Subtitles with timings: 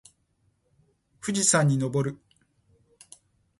[1.19, 2.17] 富士山に登る